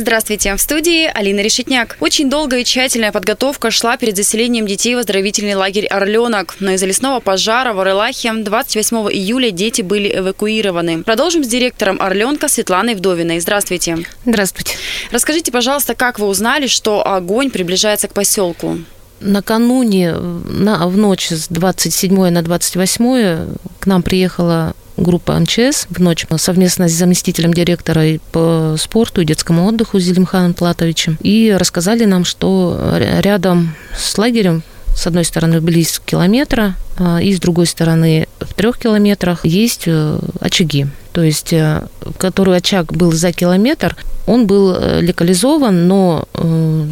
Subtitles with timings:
[0.00, 1.98] Здравствуйте, в студии Алина Решетняк.
[2.00, 6.56] Очень долгая и тщательная подготовка шла перед заселением детей в оздоровительный лагерь «Орленок».
[6.58, 11.02] Но из-за лесного пожара в Орелахе 28 июля дети были эвакуированы.
[11.02, 13.40] Продолжим с директором «Орленка» Светланой Вдовиной.
[13.40, 13.98] Здравствуйте.
[14.24, 14.78] Здравствуйте.
[15.10, 18.78] Расскажите, пожалуйста, как вы узнали, что огонь приближается к поселку?
[19.20, 26.26] Накануне, на, в ночь с 27 на 28 к нам приехала группа МЧС в ночь
[26.36, 31.18] совместно с заместителем директора по спорту и детскому отдыху Зелимханом Платовичем.
[31.22, 32.78] И рассказали нам, что
[33.20, 34.62] рядом с лагерем
[34.94, 40.18] с одной стороны, близ километра, а, и с другой стороны, в трех километрах есть э,
[40.40, 40.88] очаги.
[41.12, 41.86] То есть, э,
[42.18, 43.96] который очаг был за километр,
[44.26, 46.28] он был э, локализован, но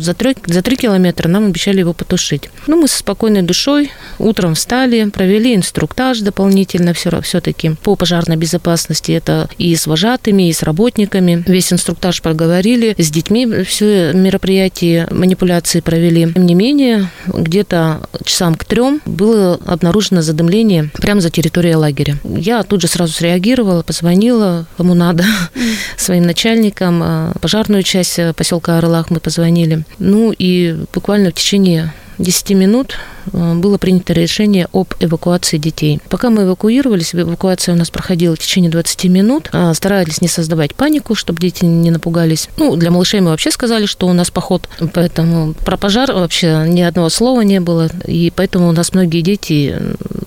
[0.00, 2.50] за три, за три километра нам обещали его потушить.
[2.66, 9.12] Ну, мы со спокойной душой утром встали, провели инструктаж дополнительно все, все-таки по пожарной безопасности.
[9.12, 11.42] Это и с вожатыми, и с работниками.
[11.46, 16.32] Весь инструктаж проговорили, с детьми все мероприятия, манипуляции провели.
[16.32, 22.16] Тем не менее, где-то часам к трем было обнаружено задымление прямо за территорией лагеря.
[22.24, 25.24] Я тут же сразу среагировала, позвонила кому надо,
[25.96, 27.02] своим начальникам,
[27.40, 29.84] пожарную часть поселка Орлах мы позвонили.
[29.98, 32.96] Ну и буквально в течение 10 минут
[33.32, 36.00] э, было принято решение об эвакуации детей.
[36.08, 39.48] Пока мы эвакуировались, эвакуация у нас проходила в течение 20 минут.
[39.52, 42.48] А, старались не создавать панику, чтобы дети не напугались.
[42.56, 46.82] Ну, для малышей мы вообще сказали, что у нас поход, поэтому про пожар вообще ни
[46.82, 49.76] одного слова не было, и поэтому у нас многие дети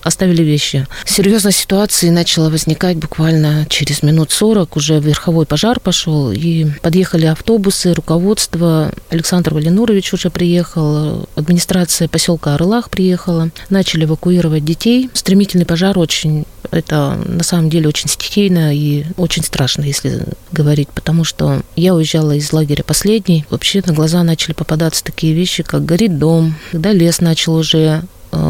[0.04, 0.88] оставили вещи.
[1.06, 7.94] Серьезная ситуация начала возникать буквально через минут 40, уже верховой пожар пошел, и подъехали автобусы,
[7.94, 8.92] руководство.
[9.10, 15.10] Александр Валинурович уже приехал, администрация поселка Орлах приехала, начали эвакуировать детей.
[15.14, 21.24] Стремительный пожар очень, это на самом деле очень стихийно и очень страшно, если говорить, потому
[21.24, 23.46] что я уезжала из лагеря последний.
[23.50, 28.04] Вообще на глаза начали попадаться такие вещи, как горит дом, когда лес начал уже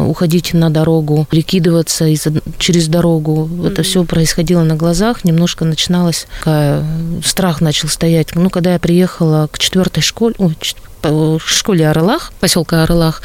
[0.08, 2.26] уходить на дорогу, прикидываться из,
[2.58, 3.48] через дорогу.
[3.50, 3.68] Mm-hmm.
[3.68, 5.24] Это все происходило на глазах.
[5.24, 6.84] Немножко начиналось, такая,
[7.24, 8.34] страх начал стоять.
[8.34, 10.34] Ну, когда я приехала к четвертой школе,
[11.02, 13.22] в школе Орлах, поселка Орлах,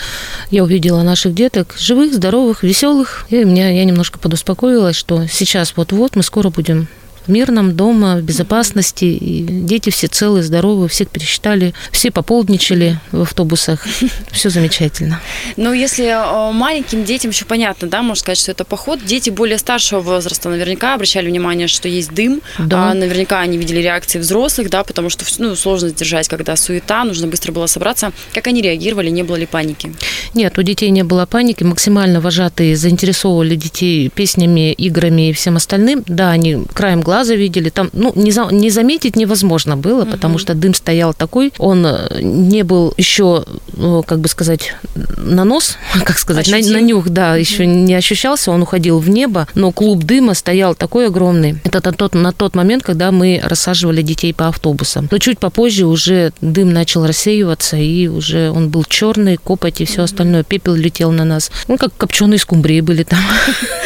[0.50, 3.26] я увидела наших деток живых, здоровых, веселых.
[3.30, 6.88] И меня, я немножко подуспокоилась, что сейчас вот-вот мы скоро будем
[7.28, 9.06] мирном дома, в безопасности.
[9.06, 13.86] И дети все целые, здоровые, всех пересчитали, все пополдничали в автобусах.
[14.32, 15.20] Все замечательно.
[15.56, 19.00] Ну, если э, маленьким детям еще понятно, да, можно сказать, что это поход.
[19.04, 22.42] Дети более старшего возраста наверняка обращали внимание, что есть дым.
[22.60, 22.92] Да.
[22.92, 27.28] А наверняка они видели реакции взрослых, да, потому что ну, сложно сдержать, когда суета, нужно
[27.28, 28.12] быстро было собраться.
[28.34, 29.94] Как они реагировали, не было ли паники?
[30.34, 31.64] Нет, у детей не было паники.
[31.64, 36.04] Максимально вожатые заинтересовывали детей песнями, играми и всем остальным.
[36.08, 37.70] Да, они краем глаза глаза видели.
[37.70, 40.12] Там, ну, не, за, не заметить невозможно было, угу.
[40.12, 41.52] потому что дым стоял такой.
[41.58, 43.44] Он э, не был еще,
[43.76, 44.76] э, как бы сказать,
[45.18, 47.40] на нос, как сказать, на, на нюх, да, угу.
[47.40, 48.52] еще не ощущался.
[48.52, 51.60] Он уходил в небо, но клуб дыма стоял такой огромный.
[51.64, 55.08] Это на тот, на тот момент, когда мы рассаживали детей по автобусам.
[55.12, 60.02] Но чуть попозже уже дым начал рассеиваться, и уже он был черный, копоть и все
[60.02, 60.04] угу.
[60.04, 60.44] остальное.
[60.44, 61.50] Пепел летел на нас.
[61.68, 63.20] Ну, как копченые скумбрии были там.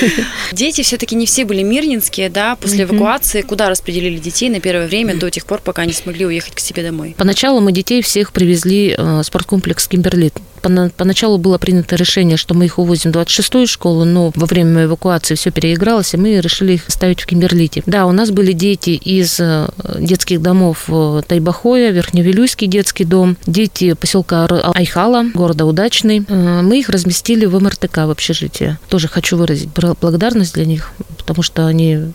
[0.52, 4.88] Дети все-таки не все были мирнинские, да, после эвакуации эвакуации, куда распределили детей на первое
[4.88, 7.16] время до тех пор, пока они смогли уехать к себе домой?
[7.18, 10.32] Поначалу мы детей всех привезли в спорткомплекс Кимберли.
[10.62, 15.36] Поначалу было принято решение, что мы их увозим в 26-ю школу, но во время эвакуации
[15.36, 17.84] все переигралось, и мы решили их ставить в Кимберлите.
[17.86, 23.94] Да, у нас были дети из э, детских домов э, Тайбахоя, Верхневилюйский детский дом, дети
[23.94, 26.24] поселка Айхала, города Удачный.
[26.28, 28.80] Э, мы их разместили в МРТК, в общежитие.
[28.90, 29.70] Тоже хочу выразить
[30.02, 32.12] благодарность для них, потому что они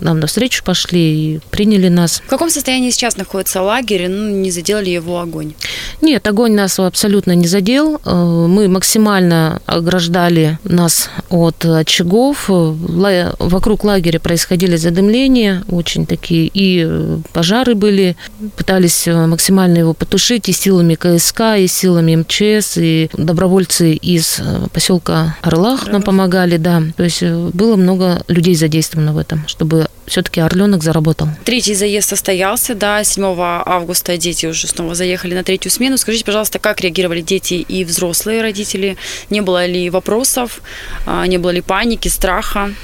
[0.00, 2.22] нам навстречу пошли и приняли нас.
[2.26, 4.08] В каком состоянии сейчас находится лагерь?
[4.08, 5.54] Ну, не заделали его огонь?
[6.00, 8.00] Нет, огонь нас абсолютно не задел.
[8.04, 12.44] Э, мы максимально ограждали нас от очагов.
[12.48, 16.88] Вокруг лагеря происходили задымления очень такие, и
[17.32, 18.16] пожары были.
[18.56, 24.40] Пытались максимально его потушить и силами КСК, и силами МЧС, и добровольцы из
[24.72, 26.82] поселка Орлах нам помогали, да.
[26.96, 31.28] То есть э, было много людей задействовано в этом, чтобы все-таки Орленок заработал.
[31.44, 33.24] Третий заезд состоялся, да, 7
[33.64, 35.96] августа дети уже снова заехали на третью смену.
[35.96, 38.96] Скажите, пожалуйста, как реагировали дети и взрослые родители?
[39.30, 40.62] Не было ли вопросов,
[41.06, 42.74] а, не было ли паники, страха?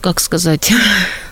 [0.00, 0.72] Как сказать?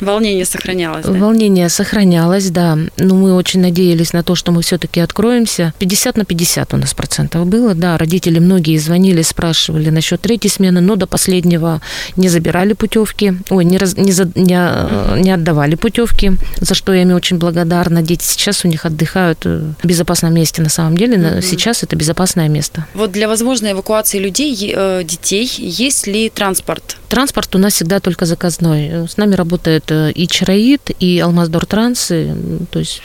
[0.00, 1.12] Волнение сохранялось, да?
[1.12, 2.78] Волнение сохранялось, да.
[2.98, 5.72] Но мы очень надеялись на то, что мы все-таки откроемся.
[5.78, 7.98] 50 на 50 у нас процентов было, да.
[7.98, 11.80] Родители многие звонили, спрашивали насчет третьей смены, но до последнего
[12.16, 17.02] не забирали путевки, ой, не, раз, не, за, не, не отдавали путевки, за что я
[17.02, 18.02] им очень благодарна.
[18.02, 21.16] Дети сейчас у них отдыхают в безопасном месте на самом деле.
[21.16, 21.42] Mm-hmm.
[21.42, 22.86] Сейчас это безопасное место.
[22.94, 26.96] Вот для возможной эвакуации людей, э, детей, есть ли транспорт?
[27.08, 29.08] Транспорт у нас всегда только заказной.
[29.08, 32.32] С нами работает и Чароид, и Алмаздор Транс, и,
[32.70, 33.02] то есть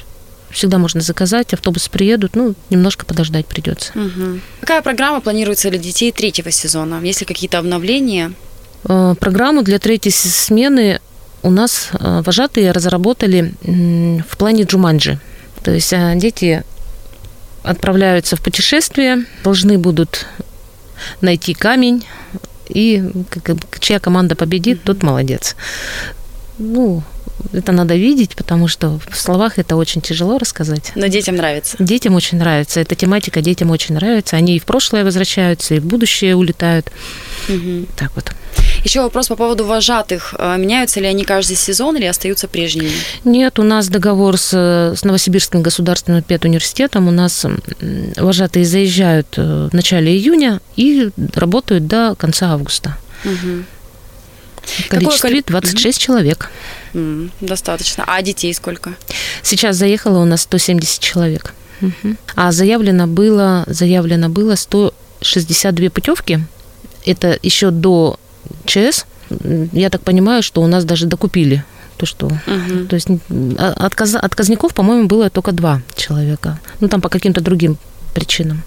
[0.52, 3.92] всегда можно заказать, автобусы приедут, ну, немножко подождать придется.
[3.96, 4.40] Угу.
[4.62, 7.00] Какая программа планируется для детей третьего сезона?
[7.04, 8.34] Есть ли какие-то обновления?
[8.88, 11.00] Э, программу для третьей смены
[11.44, 15.20] у нас э, вожатые разработали в плане Джуманджи.
[15.64, 16.64] То есть э, дети
[17.64, 20.26] отправляются в путешествие, должны будут
[21.22, 22.06] найти камень,
[22.70, 23.04] и
[23.80, 25.56] чья команда победит, тот молодец.
[26.58, 27.04] Ну,
[27.54, 30.92] это надо видеть, потому что в словах это очень тяжело рассказать.
[30.96, 31.76] Но детям нравится.
[31.80, 32.80] Детям очень нравится.
[32.80, 34.38] Эта тематика детям очень нравится.
[34.38, 36.92] Они и в прошлое возвращаются, и в будущее улетают.
[37.50, 37.88] Угу.
[37.98, 38.32] Так вот.
[38.84, 40.34] Еще вопрос по поводу вожатых.
[40.38, 42.92] А меняются ли они каждый сезон или остаются прежними?
[43.24, 47.08] Нет, у нас договор с, с Новосибирским государственным педуниверситетом.
[47.08, 47.46] У нас
[48.18, 52.98] вожатые заезжают э, в начале июня и работают до конца августа.
[53.24, 53.64] Угу.
[54.90, 56.50] Количестве 26 человек.
[57.42, 58.04] Достаточно.
[58.08, 58.94] А детей сколько?
[59.44, 61.54] Сейчас заехало у нас 170 человек.
[62.36, 66.40] А заявлено было, заявлено было 162 путевки.
[67.06, 68.20] Это еще до
[68.66, 69.06] ЧС.
[69.74, 71.64] Я так понимаю, что у нас даже докупили
[71.98, 72.26] то, что...
[72.26, 72.86] Угу.
[72.90, 73.08] То есть
[73.58, 76.60] а, отказ, отказников, по-моему, было только два человека.
[76.80, 77.78] Ну, там по каким-то другим
[78.14, 78.64] причинам.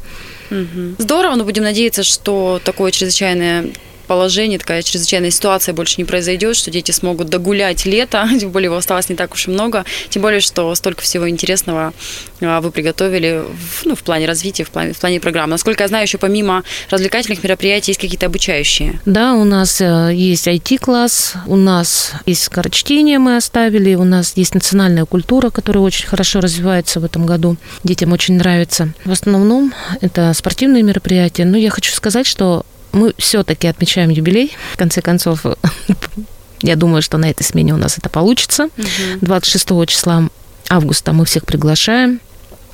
[0.50, 0.96] Угу.
[0.98, 3.66] Здорово, но будем надеяться, что такое чрезвычайное
[4.04, 8.76] положение, такая чрезвычайная ситуация больше не произойдет, что дети смогут догулять лето, тем более его
[8.76, 11.92] осталось не так уж и много, тем более, что столько всего интересного
[12.40, 15.52] а, вы приготовили в, ну, в плане развития, в плане, в плане программы.
[15.52, 19.00] Насколько я знаю, еще помимо развлекательных мероприятий есть какие-то обучающие.
[19.06, 24.54] Да, у нас э, есть IT-класс, у нас есть скорочтение мы оставили, у нас есть
[24.54, 27.56] национальная культура, которая очень хорошо развивается в этом году.
[27.82, 28.90] Детям очень нравится.
[29.04, 31.44] В основном это спортивные мероприятия.
[31.44, 32.64] Но я хочу сказать, что
[32.94, 34.56] мы все-таки отмечаем юбилей.
[34.72, 35.44] В конце концов,
[36.62, 38.68] я думаю, что на этой смене у нас это получится.
[39.20, 40.28] 26 числа
[40.68, 42.20] августа мы всех приглашаем.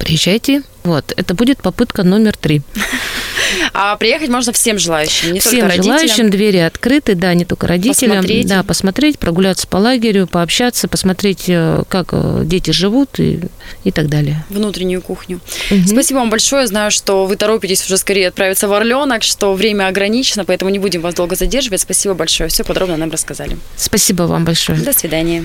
[0.01, 0.63] Приезжайте.
[0.83, 2.63] Вот, это будет попытка номер три.
[3.73, 8.19] А приехать можно всем желающим, не всем только желающим, двери открыты, да, не только родителям.
[8.19, 8.47] Посмотреть.
[8.47, 13.41] Да, посмотреть, прогуляться по лагерю, пообщаться, посмотреть, э, как э, дети живут и,
[13.85, 14.45] и так далее.
[14.51, 15.41] Внутреннюю кухню.
[15.71, 15.89] Угу.
[15.89, 16.67] Спасибо вам большое.
[16.67, 21.01] Знаю, что вы торопитесь уже скорее отправиться в Орленок, что время ограничено, поэтому не будем
[21.01, 21.81] вас долго задерживать.
[21.81, 22.49] Спасибо большое.
[22.51, 23.57] Все подробно нам рассказали.
[23.77, 24.79] Спасибо вам большое.
[24.79, 25.45] До свидания.